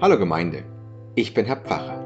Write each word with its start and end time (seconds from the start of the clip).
Hallo 0.00 0.16
Gemeinde, 0.16 0.62
ich 1.16 1.34
bin 1.34 1.44
Herr 1.44 1.56
Pfarrer. 1.56 2.04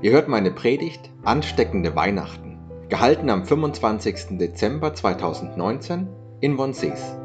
Ihr 0.00 0.12
hört 0.12 0.28
meine 0.28 0.52
Predigt 0.52 1.10
Ansteckende 1.24 1.96
Weihnachten, 1.96 2.60
gehalten 2.88 3.28
am 3.30 3.44
25. 3.44 4.38
Dezember 4.38 4.94
2019 4.94 6.06
in 6.40 6.56
Wonsees. 6.56 7.16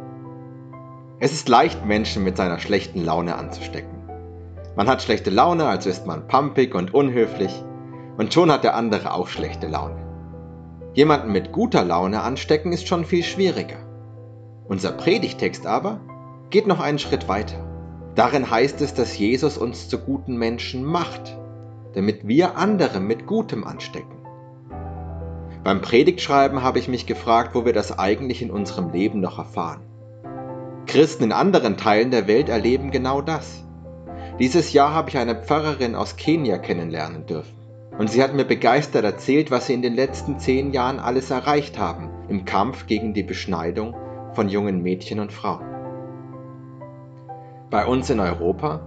Es 1.19 1.33
ist 1.33 1.47
leicht, 1.49 1.85
Menschen 1.85 2.23
mit 2.23 2.35
seiner 2.35 2.57
schlechten 2.57 3.05
Laune 3.05 3.35
anzustecken. 3.35 4.09
Man 4.75 4.87
hat 4.87 5.03
schlechte 5.03 5.29
Laune, 5.29 5.65
also 5.65 5.87
ist 5.87 6.07
man 6.07 6.27
pampig 6.27 6.73
und 6.73 6.95
unhöflich, 6.95 7.53
und 8.17 8.33
schon 8.33 8.51
hat 8.51 8.63
der 8.63 8.75
andere 8.75 9.13
auch 9.13 9.27
schlechte 9.27 9.67
Laune. 9.67 10.03
Jemanden 10.95 11.31
mit 11.31 11.51
guter 11.51 11.85
Laune 11.85 12.23
anstecken 12.23 12.73
ist 12.73 12.87
schon 12.87 13.05
viel 13.05 13.23
schwieriger. 13.23 13.85
Unser 14.67 14.93
Predigtext 14.93 15.67
aber 15.67 15.99
geht 16.49 16.65
noch 16.65 16.79
einen 16.79 16.97
Schritt 16.97 17.27
weiter. 17.27 17.66
Darin 18.17 18.49
heißt 18.49 18.81
es, 18.81 18.95
dass 18.95 19.15
Jesus 19.15 19.59
uns 19.59 19.89
zu 19.89 19.99
guten 19.99 20.37
Menschen 20.37 20.83
macht, 20.83 21.37
damit 21.93 22.27
wir 22.27 22.57
andere 22.57 22.99
mit 22.99 23.27
Gutem 23.27 23.63
anstecken. 23.63 24.17
Beim 25.63 25.81
Predigtschreiben 25.81 26.63
habe 26.63 26.79
ich 26.79 26.87
mich 26.87 27.05
gefragt, 27.05 27.53
wo 27.53 27.63
wir 27.63 27.73
das 27.73 27.99
eigentlich 27.99 28.41
in 28.41 28.49
unserem 28.49 28.89
Leben 28.89 29.19
noch 29.19 29.37
erfahren. 29.37 29.81
Christen 30.87 31.25
in 31.25 31.31
anderen 31.31 31.77
Teilen 31.77 32.09
der 32.09 32.27
Welt 32.27 32.49
erleben 32.49 32.89
genau 32.89 33.21
das. 33.21 33.63
Dieses 34.39 34.73
Jahr 34.73 34.95
habe 34.95 35.09
ich 35.09 35.17
eine 35.19 35.35
Pfarrerin 35.35 35.93
aus 35.93 36.15
Kenia 36.15 36.57
kennenlernen 36.57 37.27
dürfen. 37.27 37.55
Und 37.99 38.09
sie 38.09 38.23
hat 38.23 38.33
mir 38.33 38.45
begeistert 38.45 39.05
erzählt, 39.05 39.51
was 39.51 39.67
sie 39.67 39.75
in 39.75 39.83
den 39.83 39.93
letzten 39.93 40.39
zehn 40.39 40.73
Jahren 40.73 40.97
alles 40.97 41.29
erreicht 41.29 41.77
haben 41.77 42.09
im 42.29 42.45
Kampf 42.45 42.87
gegen 42.87 43.13
die 43.13 43.23
Beschneidung 43.23 43.95
von 44.33 44.49
jungen 44.49 44.81
Mädchen 44.81 45.19
und 45.19 45.31
Frauen. 45.31 45.76
Bei 47.69 47.85
uns 47.85 48.09
in 48.09 48.21
Europa 48.21 48.79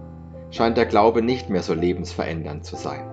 scheint 0.50 0.78
der 0.78 0.86
Glaube 0.86 1.20
nicht 1.20 1.50
mehr 1.50 1.62
so 1.62 1.74
lebensverändernd 1.74 2.64
zu 2.64 2.76
sein. 2.76 3.06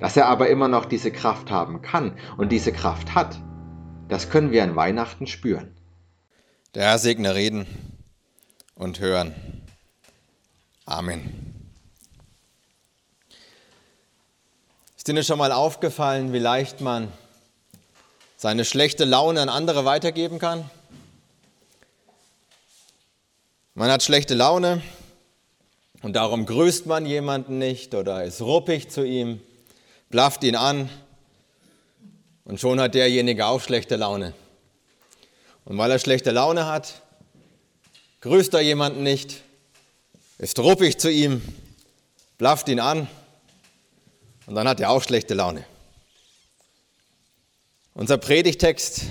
Dass 0.00 0.16
er 0.16 0.26
aber 0.26 0.48
immer 0.48 0.66
noch 0.66 0.86
diese 0.86 1.12
Kraft 1.12 1.50
haben 1.50 1.82
kann 1.82 2.18
und 2.36 2.50
diese 2.50 2.72
Kraft 2.72 3.14
hat, 3.14 3.38
das 4.08 4.28
können 4.28 4.50
wir 4.50 4.64
an 4.64 4.74
Weihnachten 4.74 5.28
spüren. 5.28 5.76
Der 6.74 6.84
Herr 6.84 6.98
segne 6.98 7.34
reden 7.34 7.66
und 8.74 8.98
hören. 9.00 9.34
Amen. 10.84 11.70
Ist 14.96 15.08
Ihnen 15.08 15.22
schon 15.22 15.38
mal 15.38 15.52
aufgefallen, 15.52 16.32
wie 16.32 16.40
leicht 16.40 16.80
man 16.80 17.12
seine 18.36 18.64
schlechte 18.64 19.04
Laune 19.04 19.40
an 19.40 19.48
andere 19.48 19.84
weitergeben 19.84 20.40
kann? 20.40 20.68
Man 23.78 23.90
hat 23.90 24.02
schlechte 24.02 24.32
Laune 24.32 24.80
und 26.00 26.14
darum 26.16 26.46
grüßt 26.46 26.86
man 26.86 27.04
jemanden 27.04 27.58
nicht 27.58 27.94
oder 27.94 28.24
ist 28.24 28.40
ruppig 28.40 28.88
zu 28.88 29.04
ihm, 29.04 29.42
blafft 30.08 30.44
ihn 30.44 30.56
an 30.56 30.88
und 32.46 32.58
schon 32.58 32.80
hat 32.80 32.94
derjenige 32.94 33.44
auch 33.44 33.60
schlechte 33.60 33.96
Laune. 33.96 34.32
Und 35.66 35.76
weil 35.76 35.90
er 35.90 35.98
schlechte 35.98 36.30
Laune 36.30 36.64
hat, 36.64 37.02
grüßt 38.22 38.54
er 38.54 38.62
jemanden 38.62 39.02
nicht, 39.02 39.42
ist 40.38 40.58
ruppig 40.58 40.96
zu 40.96 41.10
ihm, 41.10 41.42
blafft 42.38 42.70
ihn 42.70 42.80
an 42.80 43.08
und 44.46 44.54
dann 44.54 44.66
hat 44.66 44.80
er 44.80 44.88
auch 44.88 45.02
schlechte 45.02 45.34
Laune. 45.34 45.66
Unser 47.92 48.16
Predigtext 48.16 49.02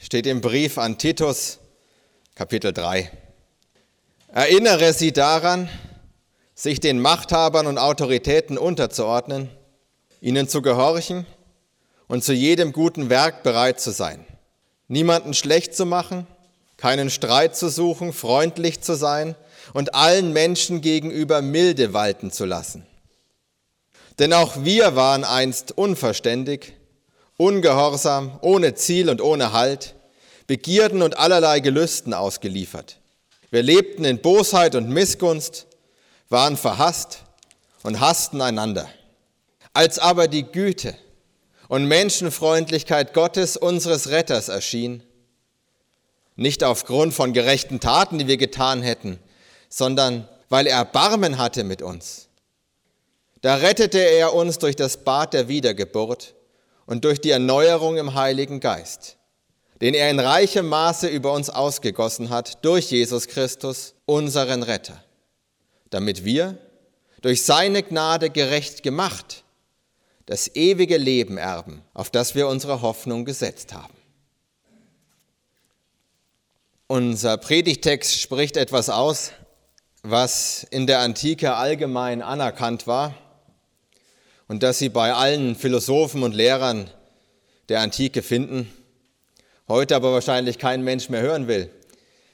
steht 0.00 0.28
im 0.28 0.40
Brief 0.40 0.78
an 0.78 0.98
Titus, 0.98 1.58
Kapitel 2.36 2.72
3. 2.72 3.10
Erinnere 4.30 4.92
sie 4.92 5.12
daran, 5.12 5.70
sich 6.54 6.80
den 6.80 7.00
Machthabern 7.00 7.66
und 7.66 7.78
Autoritäten 7.78 8.58
unterzuordnen, 8.58 9.48
ihnen 10.20 10.48
zu 10.48 10.60
gehorchen 10.60 11.24
und 12.08 12.22
zu 12.22 12.34
jedem 12.34 12.72
guten 12.72 13.08
Werk 13.08 13.42
bereit 13.42 13.80
zu 13.80 13.90
sein. 13.90 14.26
Niemanden 14.86 15.32
schlecht 15.32 15.74
zu 15.74 15.86
machen, 15.86 16.26
keinen 16.76 17.08
Streit 17.10 17.56
zu 17.56 17.70
suchen, 17.70 18.12
freundlich 18.12 18.82
zu 18.82 18.94
sein 18.94 19.34
und 19.72 19.94
allen 19.94 20.32
Menschen 20.32 20.82
gegenüber 20.82 21.40
milde 21.40 21.94
walten 21.94 22.30
zu 22.30 22.44
lassen. 22.44 22.86
Denn 24.18 24.32
auch 24.34 24.64
wir 24.64 24.94
waren 24.94 25.24
einst 25.24 25.72
unverständig, 25.76 26.74
ungehorsam, 27.38 28.38
ohne 28.42 28.74
Ziel 28.74 29.08
und 29.08 29.22
ohne 29.22 29.52
Halt, 29.52 29.94
Begierden 30.46 31.02
und 31.02 31.18
allerlei 31.18 31.60
Gelüsten 31.60 32.14
ausgeliefert. 32.14 32.97
Wir 33.50 33.62
lebten 33.62 34.04
in 34.04 34.20
Bosheit 34.20 34.74
und 34.74 34.90
Missgunst, 34.90 35.66
waren 36.28 36.56
verhasst 36.56 37.24
und 37.82 38.00
hassten 38.00 38.42
einander. 38.42 38.88
Als 39.72 39.98
aber 39.98 40.28
die 40.28 40.44
Güte 40.44 40.94
und 41.68 41.86
Menschenfreundlichkeit 41.86 43.14
Gottes 43.14 43.56
unseres 43.56 44.10
Retters 44.10 44.48
erschien, 44.48 45.02
nicht 46.36 46.62
aufgrund 46.62 47.14
von 47.14 47.32
gerechten 47.32 47.80
Taten, 47.80 48.18
die 48.18 48.28
wir 48.28 48.36
getan 48.36 48.82
hätten, 48.82 49.18
sondern 49.68 50.28
weil 50.48 50.66
er 50.66 50.78
Erbarmen 50.78 51.38
hatte 51.38 51.64
mit 51.64 51.82
uns. 51.82 52.28
Da 53.40 53.56
rettete 53.56 53.98
er 53.98 54.34
uns 54.34 54.58
durch 54.58 54.76
das 54.76 54.98
Bad 54.98 55.32
der 55.32 55.48
Wiedergeburt 55.48 56.34
und 56.86 57.04
durch 57.04 57.20
die 57.20 57.30
Erneuerung 57.30 57.96
im 57.96 58.14
Heiligen 58.14 58.60
Geist 58.60 59.16
den 59.80 59.94
er 59.94 60.10
in 60.10 60.18
reichem 60.18 60.66
Maße 60.66 61.08
über 61.08 61.32
uns 61.32 61.50
ausgegossen 61.50 62.30
hat 62.30 62.64
durch 62.64 62.90
Jesus 62.90 63.28
Christus, 63.28 63.94
unseren 64.06 64.62
Retter, 64.62 65.02
damit 65.90 66.24
wir, 66.24 66.58
durch 67.22 67.44
seine 67.44 67.82
Gnade 67.82 68.30
gerecht 68.30 68.82
gemacht, 68.82 69.44
das 70.26 70.54
ewige 70.54 70.98
Leben 70.98 71.38
erben, 71.38 71.82
auf 71.94 72.10
das 72.10 72.34
wir 72.34 72.48
unsere 72.48 72.82
Hoffnung 72.82 73.24
gesetzt 73.24 73.72
haben. 73.72 73.94
Unser 76.86 77.36
Predigtext 77.36 78.18
spricht 78.18 78.56
etwas 78.56 78.88
aus, 78.88 79.32
was 80.02 80.66
in 80.70 80.86
der 80.86 81.00
Antike 81.00 81.54
allgemein 81.54 82.22
anerkannt 82.22 82.86
war 82.86 83.14
und 84.48 84.62
das 84.62 84.78
Sie 84.78 84.88
bei 84.88 85.12
allen 85.12 85.54
Philosophen 85.54 86.22
und 86.22 86.34
Lehrern 86.34 86.90
der 87.68 87.80
Antike 87.80 88.22
finden 88.22 88.72
heute 89.68 89.96
aber 89.96 90.12
wahrscheinlich 90.12 90.58
kein 90.58 90.82
Mensch 90.82 91.08
mehr 91.08 91.22
hören 91.22 91.46
will, 91.48 91.70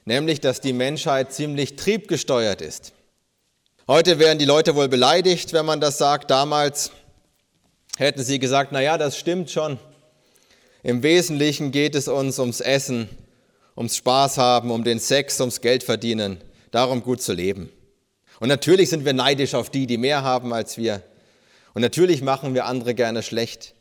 nämlich 0.05 0.41
dass 0.41 0.61
die 0.61 0.73
Menschheit 0.73 1.33
ziemlich 1.33 1.75
triebgesteuert 1.75 2.61
ist. 2.61 2.93
Heute 3.87 4.17
wären 4.17 4.39
die 4.39 4.45
Leute 4.45 4.75
wohl 4.75 4.87
beleidigt, 4.87 5.53
wenn 5.53 5.65
man 5.65 5.79
das 5.79 5.99
sagt. 5.99 6.31
Damals 6.31 6.91
hätten 7.97 8.23
sie 8.23 8.39
gesagt, 8.39 8.71
na 8.71 8.81
ja, 8.81 8.97
das 8.97 9.15
stimmt 9.15 9.51
schon. 9.51 9.77
Im 10.81 11.03
Wesentlichen 11.03 11.71
geht 11.71 11.93
es 11.93 12.07
uns 12.07 12.39
ums 12.39 12.61
Essen, 12.61 13.09
ums 13.77 13.97
Spaß 13.97 14.39
haben, 14.39 14.71
um 14.71 14.83
den 14.83 14.99
Sex, 14.99 15.39
ums 15.39 15.61
Geld 15.61 15.83
verdienen, 15.83 16.41
darum 16.71 17.03
gut 17.03 17.21
zu 17.21 17.33
leben. 17.33 17.69
Und 18.39 18.49
natürlich 18.49 18.89
sind 18.89 19.05
wir 19.05 19.13
neidisch 19.13 19.53
auf 19.53 19.69
die, 19.69 19.85
die 19.85 19.97
mehr 19.97 20.23
haben 20.23 20.51
als 20.51 20.77
wir. 20.77 21.03
Und 21.75 21.83
natürlich 21.83 22.23
machen 22.23 22.55
wir 22.55 22.65
andere 22.65 22.95
gerne 22.95 23.21
schlecht. 23.21 23.74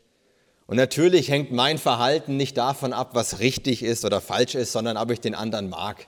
Und 0.66 0.76
natürlich 0.76 1.28
hängt 1.28 1.52
mein 1.52 1.78
Verhalten 1.78 2.36
nicht 2.36 2.56
davon 2.56 2.92
ab, 2.92 3.10
was 3.12 3.38
richtig 3.40 3.82
ist 3.82 4.04
oder 4.04 4.20
falsch 4.20 4.54
ist, 4.54 4.72
sondern 4.72 4.96
ob 4.96 5.10
ich 5.10 5.20
den 5.20 5.34
anderen 5.34 5.68
mag 5.68 6.06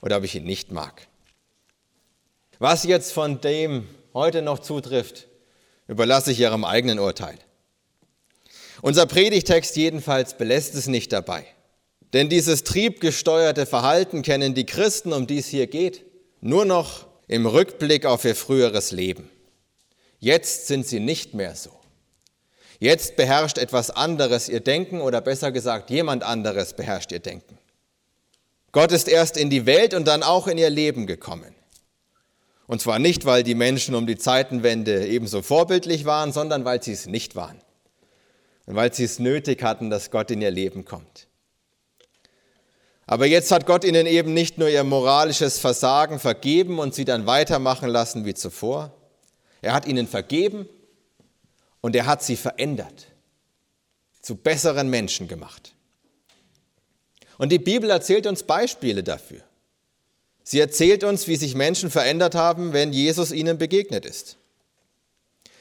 oder 0.00 0.18
ob 0.18 0.24
ich 0.24 0.36
ihn 0.36 0.44
nicht 0.44 0.70
mag. 0.70 1.08
Was 2.58 2.84
jetzt 2.84 3.12
von 3.12 3.40
dem 3.40 3.88
heute 4.14 4.42
noch 4.42 4.60
zutrifft, 4.60 5.26
überlasse 5.86 6.32
ich 6.32 6.40
Ihrem 6.40 6.64
eigenen 6.64 6.98
Urteil. 6.98 7.38
Unser 8.82 9.06
Predigtext 9.06 9.76
jedenfalls 9.76 10.36
belässt 10.36 10.74
es 10.74 10.86
nicht 10.86 11.12
dabei. 11.12 11.44
Denn 12.12 12.28
dieses 12.28 12.64
triebgesteuerte 12.64 13.66
Verhalten 13.66 14.22
kennen 14.22 14.54
die 14.54 14.66
Christen, 14.66 15.12
um 15.12 15.26
die 15.26 15.38
es 15.38 15.48
hier 15.48 15.66
geht, 15.66 16.04
nur 16.40 16.64
noch 16.64 17.06
im 17.26 17.46
Rückblick 17.46 18.06
auf 18.06 18.24
ihr 18.24 18.36
früheres 18.36 18.92
Leben. 18.92 19.28
Jetzt 20.18 20.68
sind 20.68 20.86
sie 20.86 21.00
nicht 21.00 21.34
mehr 21.34 21.54
so. 21.54 21.77
Jetzt 22.78 23.16
beherrscht 23.16 23.58
etwas 23.58 23.90
anderes 23.90 24.48
ihr 24.48 24.60
Denken 24.60 25.00
oder 25.00 25.20
besser 25.20 25.50
gesagt, 25.50 25.90
jemand 25.90 26.22
anderes 26.22 26.74
beherrscht 26.74 27.10
ihr 27.10 27.18
Denken. 27.18 27.58
Gott 28.70 28.92
ist 28.92 29.08
erst 29.08 29.36
in 29.36 29.50
die 29.50 29.66
Welt 29.66 29.94
und 29.94 30.06
dann 30.06 30.22
auch 30.22 30.46
in 30.46 30.58
ihr 30.58 30.70
Leben 30.70 31.06
gekommen. 31.06 31.54
Und 32.66 32.80
zwar 32.80 32.98
nicht, 32.98 33.24
weil 33.24 33.42
die 33.42 33.54
Menschen 33.54 33.94
um 33.94 34.06
die 34.06 34.18
Zeitenwende 34.18 35.06
ebenso 35.06 35.42
vorbildlich 35.42 36.04
waren, 36.04 36.32
sondern 36.32 36.64
weil 36.64 36.82
sie 36.82 36.92
es 36.92 37.06
nicht 37.06 37.34
waren. 37.34 37.60
Und 38.66 38.76
weil 38.76 38.92
sie 38.92 39.04
es 39.04 39.18
nötig 39.18 39.62
hatten, 39.62 39.90
dass 39.90 40.10
Gott 40.10 40.30
in 40.30 40.42
ihr 40.42 40.50
Leben 40.50 40.84
kommt. 40.84 41.26
Aber 43.06 43.24
jetzt 43.24 43.50
hat 43.50 43.64
Gott 43.64 43.84
ihnen 43.84 44.06
eben 44.06 44.34
nicht 44.34 44.58
nur 44.58 44.68
ihr 44.68 44.84
moralisches 44.84 45.58
Versagen 45.58 46.18
vergeben 46.18 46.78
und 46.78 46.94
sie 46.94 47.06
dann 47.06 47.26
weitermachen 47.26 47.88
lassen 47.88 48.26
wie 48.26 48.34
zuvor. 48.34 48.92
Er 49.62 49.72
hat 49.72 49.86
ihnen 49.86 50.06
vergeben 50.06 50.68
und 51.80 51.96
er 51.96 52.06
hat 52.06 52.22
sie 52.22 52.36
verändert, 52.36 53.06
zu 54.20 54.36
besseren 54.36 54.88
Menschen 54.90 55.28
gemacht. 55.28 55.74
Und 57.38 57.50
die 57.50 57.58
Bibel 57.58 57.88
erzählt 57.90 58.26
uns 58.26 58.42
Beispiele 58.42 59.02
dafür. 59.02 59.40
Sie 60.42 60.58
erzählt 60.58 61.04
uns, 61.04 61.28
wie 61.28 61.36
sich 61.36 61.54
Menschen 61.54 61.90
verändert 61.90 62.34
haben, 62.34 62.72
wenn 62.72 62.92
Jesus 62.92 63.32
ihnen 63.32 63.58
begegnet 63.58 64.06
ist. 64.06 64.38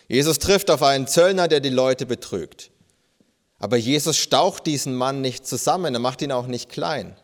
Jesus 0.08 0.40
trifft 0.40 0.72
auf 0.72 0.82
einen 0.82 1.08
Zöllner, 1.08 1.48
der 1.48 1.60
die 1.60 1.70
Leute 1.70 2.06
betrügt. 2.06 2.72
Aber 3.60 3.78
Jesus 3.78 4.18
staucht 4.18 4.66
diesen 4.66 4.96
Mann 4.96 5.22
nicht 5.22 5.46
zusammen, 5.46 5.94
er 5.94 6.00
macht 6.00 6.22
ihn 6.22 6.32
auch 6.32 6.48
nicht 6.48 6.70
klein. 6.70 7.18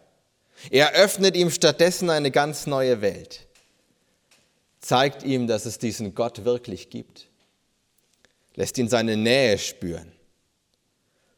Er 0.72 0.94
öffnet 0.94 1.36
ihm 1.36 1.50
stattdessen 1.50 2.10
eine 2.10 2.32
ganz 2.32 2.68
neue 2.68 3.02
Welt, 3.02 3.48
zeigt 4.80 5.24
ihm, 5.24 5.48
dass 5.48 5.66
es 5.66 5.78
diesen 5.78 6.16
Gott 6.16 6.46
wirklich 6.46 6.90
gibt, 6.90 7.28
lässt 8.56 8.78
ihn 8.78 8.88
seine 8.88 9.18
Nähe 9.18 9.58
spüren, 9.58 10.12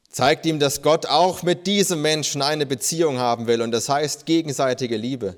zeigt 0.10 0.46
ihm, 0.46 0.60
dass 0.60 0.82
Gott 0.82 1.06
auch 1.06 1.44
mit 1.44 1.68
diesem 1.68 2.02
Menschen 2.02 2.42
eine 2.42 2.66
Beziehung 2.66 3.20
haben 3.20 3.48
will 3.48 3.62
und 3.62 3.72
das 3.72 3.90
heißt 3.90 4.26
gegenseitige 4.26 4.98
Liebe, 4.98 5.38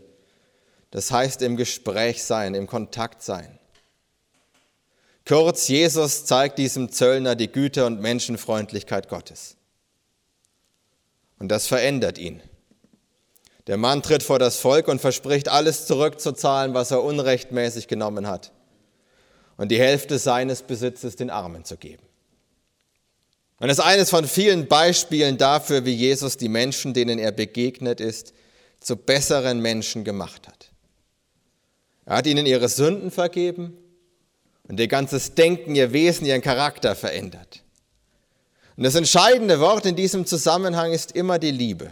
das 0.92 1.12
heißt 1.12 1.42
im 1.42 1.58
Gespräch 1.58 2.24
sein, 2.24 2.54
im 2.54 2.68
Kontakt 2.68 3.22
sein. 3.22 3.58
Kurz, 5.28 5.68
Jesus 5.68 6.26
zeigt 6.26 6.58
diesem 6.58 6.90
Zöllner 6.90 7.36
die 7.36 7.52
Güte 7.52 7.86
und 7.86 8.00
Menschenfreundlichkeit 8.00 9.10
Gottes. 9.10 9.58
Und 11.38 11.50
das 11.50 11.68
verändert 11.68 12.18
ihn. 12.18 12.42
Der 13.68 13.76
Mann 13.76 14.02
tritt 14.02 14.24
vor 14.24 14.40
das 14.40 14.58
Volk 14.58 14.88
und 14.88 15.02
verspricht, 15.02 15.50
alles 15.50 15.86
zurückzuzahlen, 15.86 16.74
was 16.74 16.92
er 16.92 17.04
unrechtmäßig 17.04 17.90
genommen 17.90 18.28
hat. 18.28 18.54
Und 19.58 19.70
die 19.70 19.80
Hälfte 19.80 20.20
seines 20.20 20.62
Besitzes 20.62 21.16
den 21.16 21.30
Armen 21.30 21.66
zu 21.66 21.78
geben. 21.78 22.04
Und 23.60 23.70
das 23.70 23.80
ist 23.80 23.84
eines 23.84 24.10
von 24.12 24.28
vielen 24.28 24.68
Beispielen 24.68 25.38
dafür, 25.38 25.84
wie 25.86 25.94
Jesus 25.94 26.38
die 26.38 26.50
Menschen, 26.50 26.94
denen 26.94 27.18
er 27.18 27.32
begegnet 27.32 28.00
ist, 28.00 28.34
zu 28.80 28.96
besseren 28.96 29.60
Menschen 29.62 30.04
gemacht 30.04 30.48
hat. 30.48 30.72
Er 32.06 32.18
hat 32.18 32.28
ihnen 32.28 32.46
ihre 32.46 32.70
Sünden 32.70 33.10
vergeben 33.10 33.76
und 34.68 34.80
ihr 34.80 34.88
ganzes 34.88 35.34
Denken, 35.34 35.76
ihr 35.76 35.92
Wesen, 35.92 36.28
ihren 36.28 36.42
Charakter 36.42 36.96
verändert. 36.96 37.64
Und 38.76 38.84
das 38.84 38.94
entscheidende 38.94 39.60
Wort 39.60 39.88
in 39.88 39.96
diesem 39.96 40.28
Zusammenhang 40.28 40.94
ist 40.94 41.14
immer 41.14 41.40
die 41.40 41.52
Liebe. 41.52 41.92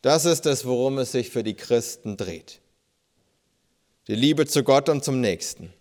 Das 0.00 0.24
ist 0.24 0.46
es, 0.46 0.64
worum 0.64 0.98
es 0.98 1.12
sich 1.12 1.30
für 1.30 1.44
die 1.44 1.54
Christen 1.54 2.16
dreht. 2.16 2.60
Die 4.08 4.14
Liebe 4.14 4.46
zu 4.46 4.64
Gott 4.64 4.88
und 4.88 5.04
zum 5.04 5.20
Nächsten. 5.20 5.72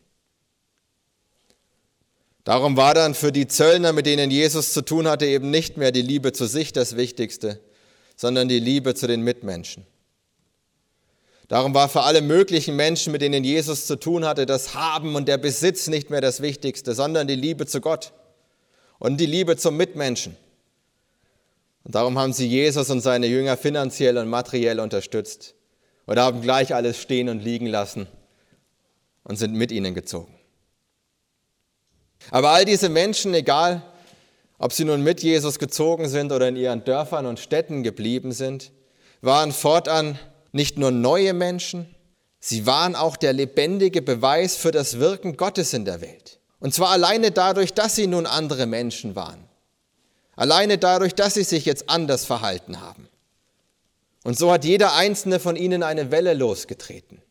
Darum 2.44 2.76
war 2.76 2.94
dann 2.94 3.14
für 3.14 3.32
die 3.32 3.48
Zöllner, 3.48 3.94
mit 3.94 4.06
denen 4.06 4.32
Jesus 4.32 4.74
zu 4.74 4.82
tun 4.82 5.08
hatte, 5.08 5.26
eben 5.26 5.52
nicht 5.52 5.78
mehr 5.78 5.92
die 5.92 6.02
Liebe 6.02 6.34
zu 6.34 6.48
sich 6.48 6.74
das 6.74 6.98
Wichtigste, 6.98 7.60
sondern 8.16 8.48
die 8.48 8.60
Liebe 8.60 8.96
zu 8.96 9.08
den 9.08 9.22
Mitmenschen. 9.22 9.86
Darum 11.48 11.74
war 11.74 11.90
für 11.90 12.04
alle 12.04 12.22
möglichen 12.22 12.76
Menschen, 12.76 13.12
mit 13.12 13.22
denen 13.22 13.44
Jesus 13.44 13.86
zu 13.86 13.98
tun 13.98 14.26
hatte, 14.26 14.46
das 14.46 14.74
Haben 14.74 15.16
und 15.16 15.28
der 15.28 15.38
Besitz 15.38 15.88
nicht 15.88 16.10
mehr 16.10 16.22
das 16.22 16.42
Wichtigste, 16.42 16.96
sondern 16.96 17.28
die 17.28 17.36
Liebe 17.36 17.66
zu 17.66 17.82
Gott 17.82 18.14
und 19.00 19.18
die 19.18 19.26
Liebe 19.26 19.58
zum 19.58 19.76
Mitmenschen. 19.76 20.38
Und 21.84 21.96
darum 21.96 22.18
haben 22.18 22.34
sie 22.34 22.48
Jesus 22.48 22.90
und 22.90 23.02
seine 23.02 23.28
Jünger 23.28 23.58
finanziell 23.58 24.18
und 24.18 24.30
materiell 24.30 24.80
unterstützt 24.80 25.56
und 26.06 26.18
haben 26.18 26.42
gleich 26.42 26.74
alles 26.74 27.02
stehen 27.02 27.28
und 27.28 27.44
liegen 27.44 27.68
lassen 27.68 28.08
und 29.24 29.38
sind 29.38 29.54
mit 29.54 29.72
ihnen 29.72 29.94
gezogen. 29.94 30.34
Aber 32.30 32.52
all 32.52 32.66
diese 32.66 32.90
Menschen, 32.90 33.34
egal 33.34 33.82
ob 34.58 34.74
sie 34.74 34.86
nun 34.86 35.02
mit 35.02 35.24
Jesus 35.24 35.58
gezogen 35.58 36.08
sind 36.08 36.32
oder 36.32 36.48
in 36.48 36.56
ihren 36.56 36.84
Dörfern 36.84 37.26
und 37.26 37.40
Städten 37.40 37.82
geblieben 37.82 38.32
sind, 38.32 38.72
waren 39.22 39.52
fortan 39.52 40.20
nicht 40.52 40.78
nur 40.78 40.92
neue 40.92 41.34
Menschen, 41.34 41.88
sie 42.40 42.68
waren 42.68 42.96
auch 42.96 43.18
der 43.18 43.34
lebendige 43.34 44.02
Beweis 44.02 44.56
für 44.56 44.72
das 44.72 45.00
Wirken 45.00 45.36
Gottes 45.36 45.74
in 45.74 45.86
der 45.86 46.02
Welt. 46.02 46.40
Und 46.60 46.76
zwar 46.76 46.90
alleine 46.90 47.32
dadurch, 47.32 47.74
dass 47.74 47.96
sie 47.96 48.06
nun 48.06 48.28
andere 48.28 48.68
Menschen 48.68 49.16
waren. 49.16 49.46
Alleine 50.36 50.78
dadurch, 50.78 51.16
dass 51.16 51.34
sie 51.34 51.44
sich 51.44 51.66
jetzt 51.66 51.90
anders 51.90 52.26
verhalten 52.26 52.82
haben. 52.82 53.08
Und 54.24 54.38
so 54.38 54.52
hat 54.52 54.64
jeder 54.64 54.94
einzelne 54.94 55.40
von 55.40 55.56
ihnen 55.56 55.82
eine 55.82 56.12
Welle 56.12 56.36
losgetreten. 56.36 57.22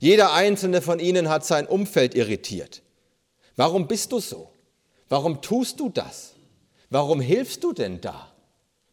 Jeder 0.00 0.32
einzelne 0.32 0.82
von 0.82 0.98
ihnen 0.98 1.28
hat 1.28 1.46
sein 1.46 1.66
Umfeld 1.66 2.14
irritiert. 2.16 2.82
Warum 3.56 3.86
bist 3.86 4.12
du 4.12 4.20
so? 4.20 4.50
Warum 5.08 5.40
tust 5.40 5.80
du 5.80 5.88
das? 5.88 6.32
Warum 6.90 7.20
hilfst 7.20 7.62
du 7.62 7.72
denn 7.72 8.00
da? 8.00 8.32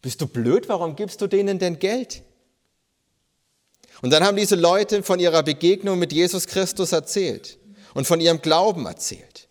Bist 0.01 0.21
du 0.21 0.27
blöd? 0.27 0.69
Warum 0.69 0.95
gibst 0.95 1.21
du 1.21 1.27
denen 1.27 1.59
denn 1.59 1.79
Geld? 1.79 2.23
Und 4.01 4.11
dann 4.11 4.23
haben 4.23 4.37
diese 4.37 4.55
Leute 4.55 5.03
von 5.03 5.19
ihrer 5.19 5.43
Begegnung 5.43 5.99
mit 5.99 6.11
Jesus 6.11 6.47
Christus 6.47 6.91
erzählt 6.91 7.59
und 7.93 8.07
von 8.07 8.19
ihrem 8.19 8.41
Glauben 8.41 8.85
erzählt. 8.85 9.47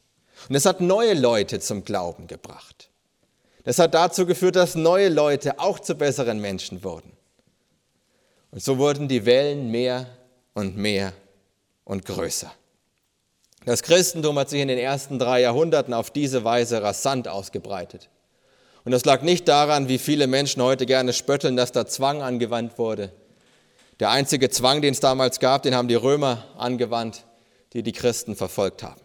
Und 0.49 0.55
es 0.55 0.67
hat 0.67 0.81
neue 0.81 1.15
Leute 1.15 1.61
zum 1.61 1.85
Glauben 1.85 2.27
gebracht. 2.27 2.91
Das 3.65 3.79
hat 3.79 3.95
dazu 3.95 4.27
geführt, 4.27 4.57
dass 4.57 4.75
neue 4.75 5.09
Leute 5.09 5.59
auch 5.61 5.79
zu 5.79 5.95
besseren 5.95 6.41
Menschen 6.41 6.83
wurden. 6.83 7.13
Und 8.51 8.63
so 8.63 8.79
wurden 8.79 9.07
die 9.07 9.27
Wellen 9.27 9.71
mehr 9.71 10.07
und 10.55 10.77
mehr 10.77 11.13
und 11.85 12.05
größer. 12.05 12.53
Das 13.67 13.83
Christentum 13.83 14.39
hat 14.39 14.49
sich 14.49 14.61
in 14.61 14.69
den 14.69 14.79
ersten 14.79 15.19
drei 15.19 15.43
Jahrhunderten 15.43 15.93
auf 15.93 16.11
diese 16.11 16.45
Weise 16.45 16.83
rasant 16.83 17.29
ausgebreitet. 17.29 18.09
Und 18.85 18.93
das 18.93 19.05
lag 19.05 19.23
nicht 19.23 19.47
daran, 19.49 19.89
wie 19.89 19.99
viele 19.99 20.27
Menschen 20.27 20.63
heute 20.63 20.87
gerne 20.87 21.13
spötteln, 21.13 21.57
dass 21.57 21.73
da 21.73 21.87
Zwang 21.87 22.23
angewandt 22.23 22.79
wurde, 22.79 23.13
der 24.01 24.11
einzige 24.11 24.49
Zwang, 24.49 24.81
den 24.81 24.93
es 24.93 25.01
damals 25.01 25.41
gab, 25.41 25.63
den 25.63 25.75
haben 25.75 25.89
die 25.89 25.95
Römer 25.95 26.45
angewandt, 26.57 27.27
die 27.75 27.83
die 27.83 27.93
Christen 27.93 28.35
verfolgt 28.35 28.83
haben. 28.83 29.01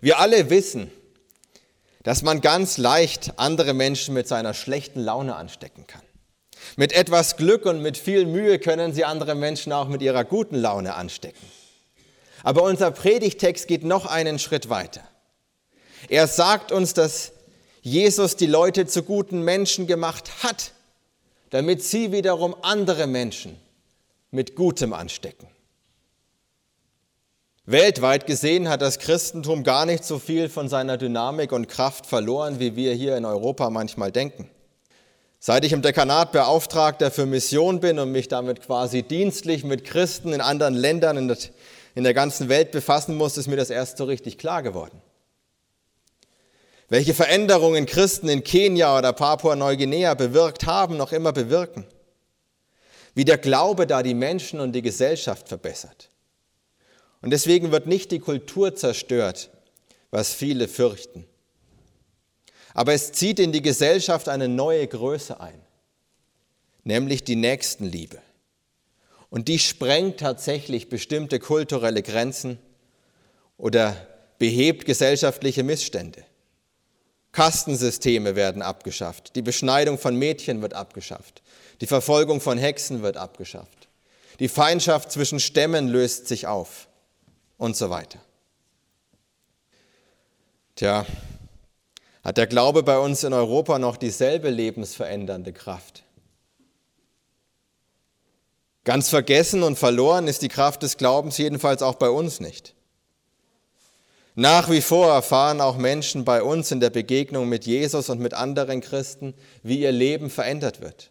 Wir 0.00 0.20
alle 0.20 0.50
wissen, 0.50 0.92
dass 2.04 2.22
man 2.22 2.40
ganz 2.40 2.78
leicht 2.78 3.32
andere 3.38 3.74
Menschen 3.74 4.14
mit 4.14 4.28
seiner 4.28 4.54
schlechten 4.54 5.00
Laune 5.00 5.34
anstecken 5.34 5.88
kann. 5.88 6.02
Mit 6.76 6.92
etwas 6.92 7.36
Glück 7.36 7.66
und 7.66 7.82
mit 7.82 7.98
viel 7.98 8.24
Mühe 8.24 8.60
können 8.60 8.94
sie 8.94 9.04
andere 9.04 9.34
Menschen 9.34 9.72
auch 9.72 9.88
mit 9.88 10.00
ihrer 10.02 10.24
guten 10.24 10.54
Laune 10.54 10.94
anstecken. 10.94 11.44
Aber 12.46 12.62
unser 12.62 12.90
Predigtext 12.90 13.66
geht 13.66 13.82
noch 13.82 14.06
einen 14.06 14.38
Schritt 14.38 14.68
weiter. 14.70 15.02
Er 16.08 16.26
sagt 16.28 16.70
uns, 16.70 16.94
dass 16.94 17.32
Jesus 17.82 18.36
die 18.36 18.46
Leute 18.46 18.86
zu 18.86 19.02
guten 19.02 19.42
Menschen 19.42 19.86
gemacht 19.86 20.30
hat 20.42 20.72
damit 21.50 21.82
sie 21.82 22.12
wiederum 22.12 22.56
andere 22.62 23.06
Menschen 23.06 23.56
mit 24.30 24.56
Gutem 24.56 24.92
anstecken. 24.92 25.48
Weltweit 27.64 28.26
gesehen 28.26 28.68
hat 28.68 28.80
das 28.80 28.98
Christentum 28.98 29.64
gar 29.64 29.86
nicht 29.86 30.04
so 30.04 30.18
viel 30.18 30.48
von 30.48 30.68
seiner 30.68 30.98
Dynamik 30.98 31.52
und 31.52 31.68
Kraft 31.68 32.06
verloren, 32.06 32.60
wie 32.60 32.76
wir 32.76 32.94
hier 32.94 33.16
in 33.16 33.24
Europa 33.24 33.70
manchmal 33.70 34.12
denken. 34.12 34.48
Seit 35.38 35.64
ich 35.64 35.72
im 35.72 35.82
Dekanat 35.82 36.32
Beauftragter 36.32 37.10
für 37.10 37.26
Mission 37.26 37.80
bin 37.80 37.98
und 37.98 38.12
mich 38.12 38.28
damit 38.28 38.62
quasi 38.62 39.02
dienstlich 39.02 39.64
mit 39.64 39.84
Christen 39.84 40.32
in 40.32 40.40
anderen 40.40 40.74
Ländern 40.74 41.16
in 41.96 42.04
der 42.04 42.14
ganzen 42.14 42.48
Welt 42.48 42.70
befassen 42.70 43.16
muss, 43.16 43.36
ist 43.36 43.48
mir 43.48 43.56
das 43.56 43.70
erst 43.70 43.96
so 43.96 44.04
richtig 44.04 44.38
klar 44.38 44.62
geworden 44.62 45.02
welche 46.88 47.14
Veränderungen 47.14 47.86
Christen 47.86 48.28
in 48.28 48.44
Kenia 48.44 48.96
oder 48.96 49.12
Papua-Neuguinea 49.12 50.14
bewirkt 50.14 50.66
haben, 50.66 50.96
noch 50.96 51.12
immer 51.12 51.32
bewirken. 51.32 51.86
Wie 53.14 53.24
der 53.24 53.38
Glaube 53.38 53.86
da 53.86 54.02
die 54.02 54.14
Menschen 54.14 54.60
und 54.60 54.72
die 54.72 54.82
Gesellschaft 54.82 55.48
verbessert. 55.48 56.10
Und 57.22 57.30
deswegen 57.30 57.72
wird 57.72 57.86
nicht 57.86 58.12
die 58.12 58.18
Kultur 58.18 58.74
zerstört, 58.76 59.50
was 60.10 60.32
viele 60.32 60.68
fürchten. 60.68 61.24
Aber 62.74 62.92
es 62.92 63.12
zieht 63.12 63.40
in 63.40 63.52
die 63.52 63.62
Gesellschaft 63.62 64.28
eine 64.28 64.48
neue 64.48 64.86
Größe 64.86 65.40
ein, 65.40 65.60
nämlich 66.84 67.24
die 67.24 67.36
Nächstenliebe. 67.36 68.18
Und 69.30 69.48
die 69.48 69.58
sprengt 69.58 70.20
tatsächlich 70.20 70.88
bestimmte 70.88 71.38
kulturelle 71.38 72.02
Grenzen 72.02 72.58
oder 73.58 73.96
behebt 74.38 74.84
gesellschaftliche 74.84 75.62
Missstände. 75.62 76.24
Kastensysteme 77.32 78.34
werden 78.34 78.62
abgeschafft. 78.62 79.36
Die 79.36 79.42
Beschneidung 79.42 79.98
von 79.98 80.16
Mädchen 80.16 80.62
wird 80.62 80.74
abgeschafft. 80.74 81.42
Die 81.80 81.86
Verfolgung 81.86 82.40
von 82.40 82.56
Hexen 82.56 83.02
wird 83.02 83.16
abgeschafft. 83.16 83.88
Die 84.38 84.48
Feindschaft 84.48 85.12
zwischen 85.12 85.40
Stämmen 85.40 85.88
löst 85.88 86.28
sich 86.28 86.46
auf 86.46 86.88
und 87.58 87.76
so 87.76 87.90
weiter. 87.90 88.18
Tja, 90.76 91.06
hat 92.22 92.36
der 92.36 92.46
Glaube 92.46 92.82
bei 92.82 92.98
uns 92.98 93.24
in 93.24 93.32
Europa 93.32 93.78
noch 93.78 93.96
dieselbe 93.96 94.50
lebensverändernde 94.50 95.52
Kraft? 95.52 96.02
Ganz 98.86 99.08
vergessen 99.08 99.64
und 99.64 99.76
verloren 99.76 100.28
ist 100.28 100.42
die 100.42 100.48
Kraft 100.48 100.84
des 100.84 100.96
Glaubens 100.96 101.36
jedenfalls 101.38 101.82
auch 101.82 101.96
bei 101.96 102.08
uns 102.08 102.38
nicht. 102.38 102.76
Nach 104.36 104.70
wie 104.70 104.80
vor 104.80 105.12
erfahren 105.12 105.60
auch 105.60 105.76
Menschen 105.76 106.24
bei 106.24 106.40
uns 106.40 106.70
in 106.70 106.78
der 106.78 106.90
Begegnung 106.90 107.48
mit 107.48 107.66
Jesus 107.66 108.08
und 108.10 108.20
mit 108.20 108.32
anderen 108.32 108.80
Christen, 108.80 109.34
wie 109.64 109.80
ihr 109.80 109.90
Leben 109.90 110.30
verändert 110.30 110.80
wird. 110.80 111.10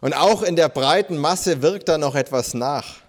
Und 0.00 0.14
auch 0.14 0.42
in 0.42 0.56
der 0.56 0.70
breiten 0.70 1.18
Masse 1.18 1.60
wirkt 1.60 1.90
da 1.90 1.98
noch 1.98 2.14
etwas 2.14 2.54
nach. 2.54 3.00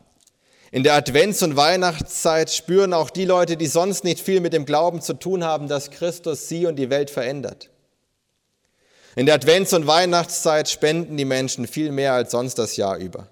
In 0.70 0.84
der 0.84 0.96
Advents- 0.96 1.46
und 1.46 1.56
Weihnachtszeit 1.56 2.52
spüren 2.52 2.94
auch 2.94 3.10
die 3.10 3.24
Leute, 3.24 3.56
die 3.56 3.68
sonst 3.68 4.04
nicht 4.04 4.20
viel 4.20 4.42
mit 4.42 4.52
dem 4.52 4.66
Glauben 4.66 5.00
zu 5.00 5.14
tun 5.14 5.46
haben, 5.46 5.70
dass 5.70 5.92
Christus 5.92 6.50
sie 6.50 6.66
und 6.66 6.76
die 6.76 6.90
Welt 6.90 7.10
verändert. 7.10 7.70
In 9.16 9.26
der 9.26 9.36
Advents- 9.36 9.74
und 9.74 9.88
Weihnachtszeit 9.88 10.70
spenden 10.70 11.16
die 11.16 11.26
Menschen 11.26 11.68
viel 11.68 11.92
mehr 11.92 12.14
als 12.14 12.32
sonst 12.32 12.56
das 12.56 12.76
Jahr 12.76 12.98
über. 12.98 13.28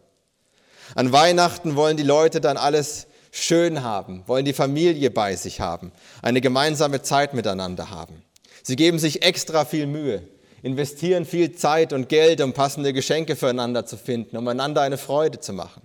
An 0.95 1.11
Weihnachten 1.11 1.75
wollen 1.75 1.97
die 1.97 2.03
Leute 2.03 2.39
dann 2.39 2.55
alles 2.55 3.07
schön 3.31 3.83
haben, 3.83 4.23
wollen 4.27 4.45
die 4.45 4.53
Familie 4.53 5.11
bei 5.11 5.35
sich 5.35 5.59
haben, 5.59 5.91
eine 6.21 6.39
gemeinsame 6.39 7.01
Zeit 7.01 7.33
miteinander 7.33 7.89
haben. 7.89 8.21
Sie 8.61 8.75
geben 8.75 8.99
sich 8.99 9.23
extra 9.23 9.65
viel 9.65 9.87
Mühe, 9.87 10.21
investieren 10.61 11.25
viel 11.25 11.53
Zeit 11.53 11.91
und 11.91 12.07
Geld, 12.07 12.39
um 12.39 12.53
passende 12.53 12.93
Geschenke 12.93 13.35
füreinander 13.35 13.85
zu 13.85 13.97
finden, 13.97 14.37
um 14.37 14.47
einander 14.47 14.81
eine 14.81 14.97
Freude 14.97 15.39
zu 15.39 15.51
machen. 15.51 15.81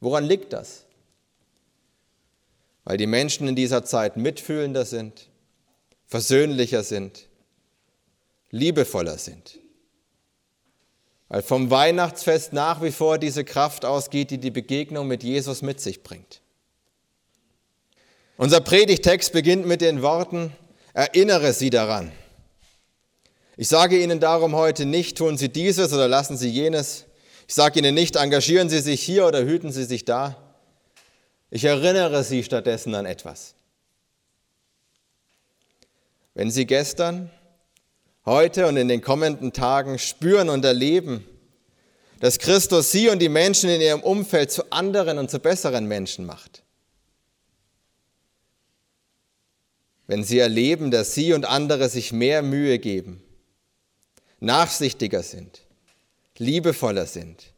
Woran 0.00 0.24
liegt 0.24 0.52
das? 0.52 0.84
Weil 2.84 2.96
die 2.96 3.06
Menschen 3.06 3.46
in 3.46 3.54
dieser 3.54 3.84
Zeit 3.84 4.16
mitfühlender 4.16 4.84
sind, 4.84 5.28
versöhnlicher 6.06 6.82
sind, 6.82 7.25
liebevoller 8.50 9.18
sind. 9.18 9.58
Weil 11.28 11.42
vom 11.42 11.70
Weihnachtsfest 11.70 12.52
nach 12.52 12.82
wie 12.82 12.92
vor 12.92 13.18
diese 13.18 13.44
Kraft 13.44 13.84
ausgeht, 13.84 14.30
die 14.30 14.38
die 14.38 14.50
Begegnung 14.50 15.08
mit 15.08 15.22
Jesus 15.22 15.62
mit 15.62 15.80
sich 15.80 16.02
bringt. 16.02 16.40
Unser 18.36 18.60
Predigtext 18.60 19.32
beginnt 19.32 19.66
mit 19.66 19.80
den 19.80 20.02
Worten, 20.02 20.52
erinnere 20.92 21.52
sie 21.52 21.70
daran. 21.70 22.12
Ich 23.56 23.68
sage 23.68 23.98
Ihnen 23.98 24.20
darum 24.20 24.54
heute 24.54 24.84
nicht, 24.84 25.16
tun 25.16 25.38
Sie 25.38 25.48
dieses 25.48 25.92
oder 25.92 26.08
lassen 26.08 26.36
Sie 26.36 26.50
jenes. 26.50 27.06
Ich 27.48 27.54
sage 27.54 27.78
Ihnen 27.78 27.94
nicht, 27.94 28.16
engagieren 28.16 28.68
Sie 28.68 28.80
sich 28.80 29.02
hier 29.02 29.26
oder 29.26 29.44
hüten 29.44 29.72
Sie 29.72 29.84
sich 29.84 30.04
da. 30.04 30.36
Ich 31.50 31.64
erinnere 31.64 32.22
Sie 32.22 32.44
stattdessen 32.44 32.94
an 32.94 33.06
etwas. 33.06 33.54
Wenn 36.34 36.50
Sie 36.50 36.66
gestern 36.66 37.30
heute 38.26 38.66
und 38.66 38.76
in 38.76 38.88
den 38.88 39.00
kommenden 39.00 39.52
Tagen 39.52 39.98
spüren 39.98 40.48
und 40.48 40.64
erleben, 40.64 41.24
dass 42.20 42.38
Christus 42.38 42.90
sie 42.90 43.08
und 43.08 43.20
die 43.20 43.28
Menschen 43.28 43.70
in 43.70 43.80
ihrem 43.80 44.02
Umfeld 44.02 44.50
zu 44.50 44.70
anderen 44.72 45.18
und 45.18 45.30
zu 45.30 45.38
besseren 45.38 45.86
Menschen 45.86 46.26
macht. 46.26 46.62
Wenn 50.08 50.24
sie 50.24 50.38
erleben, 50.38 50.90
dass 50.90 51.14
sie 51.14 51.32
und 51.32 51.44
andere 51.44 51.88
sich 51.88 52.12
mehr 52.12 52.42
Mühe 52.42 52.78
geben, 52.78 53.22
nachsichtiger 54.40 55.22
sind, 55.22 55.62
liebevoller 56.38 57.06
sind. 57.06 57.52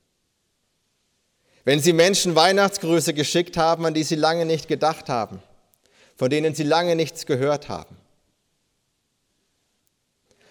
Wenn 1.64 1.80
sie 1.80 1.92
Menschen 1.92 2.34
Weihnachtsgrüße 2.34 3.12
geschickt 3.12 3.56
haben, 3.56 3.84
an 3.84 3.94
die 3.94 4.04
sie 4.04 4.14
lange 4.14 4.46
nicht 4.46 4.68
gedacht 4.68 5.08
haben, 5.08 5.42
von 6.16 6.30
denen 6.30 6.54
sie 6.54 6.62
lange 6.62 6.96
nichts 6.96 7.26
gehört 7.26 7.68
haben 7.68 7.96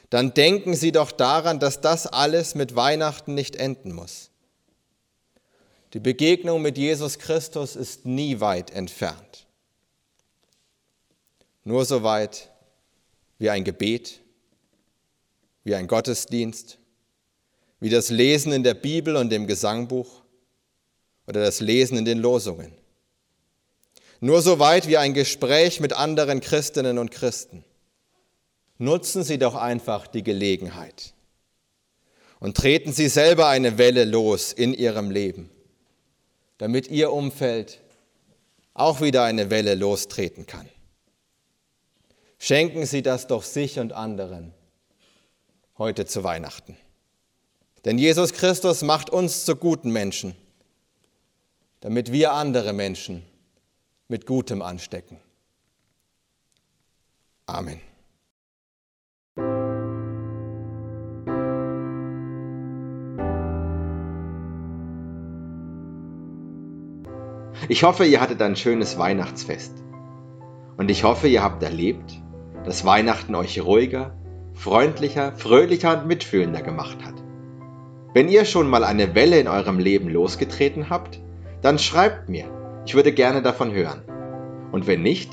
dann 0.10 0.34
denken 0.34 0.76
Sie 0.76 0.92
doch 0.92 1.12
daran, 1.12 1.60
dass 1.60 1.82
das 1.82 2.08
alles 2.08 2.56
mit 2.56 2.76
Weihnachten 2.76 3.34
nicht 3.34 3.56
enden 3.56 3.94
muss. 3.94 4.30
Die 5.94 6.00
Begegnung 6.00 6.62
mit 6.62 6.78
Jesus 6.78 7.18
Christus 7.18 7.76
ist 7.76 8.06
nie 8.06 8.40
weit 8.40 8.72
entfernt. 8.72 9.48
Nur 11.64 11.86
so 11.86 12.04
weit 12.04 12.50
wie 13.40 13.50
ein 13.50 13.64
Gebet, 13.64 14.20
wie 15.64 15.76
ein 15.76 15.88
Gottesdienst, 15.88 16.78
wie 17.80 17.90
das 17.90 18.10
Lesen 18.10 18.52
in 18.54 18.64
der 18.64 18.74
Bibel 18.74 19.16
und 19.18 19.30
dem 19.30 19.48
Gesangbuch 19.48 20.22
oder 21.28 21.42
das 21.44 21.60
Lesen 21.60 21.98
in 21.98 22.06
den 22.06 22.20
Losungen. 22.20 22.72
Nur 24.20 24.42
so 24.42 24.60
weit 24.60 24.88
wie 24.88 24.98
ein 24.98 25.14
Gespräch 25.14 25.80
mit 25.80 25.94
anderen 25.94 26.40
Christinnen 26.40 26.98
und 26.98 27.12
Christen. 27.12 27.64
Nutzen 28.78 29.24
Sie 29.24 29.38
doch 29.38 29.56
einfach 29.56 30.08
die 30.08 30.24
Gelegenheit 30.24 31.14
und 32.40 32.58
treten 32.58 32.92
Sie 32.92 33.10
selber 33.10 33.48
eine 33.48 33.78
Welle 33.78 34.06
los 34.06 34.54
in 34.54 34.74
Ihrem 34.74 35.10
Leben, 35.10 35.50
damit 36.58 36.88
Ihr 36.88 37.12
Umfeld 37.12 37.82
auch 38.74 39.02
wieder 39.02 39.24
eine 39.24 39.50
Welle 39.50 39.76
lostreten 39.76 40.46
kann. 40.46 40.70
Schenken 42.38 42.86
Sie 42.86 43.02
das 43.02 43.26
doch 43.26 43.42
sich 43.42 43.80
und 43.80 43.94
anderen 43.94 44.54
heute 45.78 46.06
zu 46.06 46.24
Weihnachten. 46.24 46.78
Denn 47.86 47.98
Jesus 47.98 48.34
Christus 48.34 48.82
macht 48.82 49.10
uns 49.10 49.46
zu 49.46 49.56
guten 49.56 49.92
Menschen, 49.92 50.36
damit 51.80 52.12
wir 52.12 52.34
andere 52.34 52.74
Menschen 52.74 53.24
mit 54.08 54.26
Gutem 54.26 54.62
anstecken. 54.62 55.20
Amen. 57.46 57.82
Ich 67.70 67.84
hoffe, 67.84 68.06
ihr 68.06 68.22
hattet 68.22 68.42
ein 68.42 68.56
schönes 68.56 68.98
Weihnachtsfest. 68.98 69.84
Und 70.78 70.90
ich 70.90 71.04
hoffe, 71.04 71.28
ihr 71.28 71.44
habt 71.44 71.62
erlebt, 71.64 72.22
dass 72.64 72.86
Weihnachten 72.86 73.36
euch 73.36 73.62
ruhiger, 73.62 74.16
freundlicher, 74.54 75.34
fröhlicher 75.34 76.00
und 76.00 76.08
mitfühlender 76.08 76.62
gemacht 76.62 76.98
hat. 77.04 77.16
Wenn 78.14 78.30
ihr 78.30 78.46
schon 78.46 78.70
mal 78.70 78.86
eine 78.86 79.16
Welle 79.16 79.38
in 79.40 79.50
eurem 79.50 79.80
Leben 79.80 80.08
losgetreten 80.08 80.90
habt, 80.90 81.20
dann 81.62 81.78
schreibt 81.78 82.30
mir. 82.30 82.46
Ich 82.86 82.96
würde 82.96 83.12
gerne 83.12 83.42
davon 83.42 83.74
hören. 83.74 84.02
Und 84.72 84.88
wenn 84.88 85.02
nicht, 85.02 85.32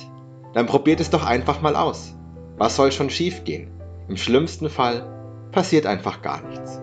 dann 0.55 0.67
probiert 0.67 0.99
es 0.99 1.11
doch 1.11 1.25
einfach 1.25 1.63
mal 1.63 1.77
aus. 1.77 2.17
Was 2.59 2.75
soll 2.75 2.91
schon 2.91 3.11
schiefgehen? 3.11 3.69
Im 4.09 4.17
schlimmsten 4.17 4.69
Fall 4.69 5.07
passiert 5.53 5.87
einfach 5.87 6.21
gar 6.21 6.43
nichts. 6.49 6.81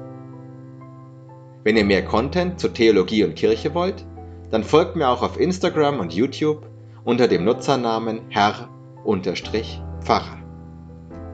Wenn 1.64 1.76
ihr 1.76 1.86
mehr 1.86 2.06
Content 2.06 2.60
zur 2.60 2.74
Theologie 2.74 3.26
und 3.26 3.36
Kirche 3.36 3.74
wollt, 3.74 4.06
dann 4.52 4.64
folgt 4.64 4.96
mir 4.96 5.10
auch 5.10 5.24
auf 5.24 5.40
Instagram 5.40 6.00
und 6.00 6.14
YouTube 6.14 6.68
unter 7.04 7.28
dem 7.28 7.44
Nutzernamen 7.44 8.22
Herr-Pfarrer. 8.30 8.68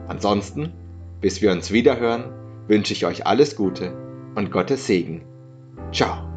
Ansonsten, 0.06 0.72
bis 1.20 1.42
wir 1.42 1.52
uns 1.52 1.70
wiederhören, 1.70 2.32
wünsche 2.66 2.92
ich 2.92 3.04
euch 3.04 3.26
alles 3.26 3.56
Gute 3.56 3.92
und 4.34 4.50
Gottes 4.50 4.86
Segen. 4.86 5.24
Ciao. 5.92 6.27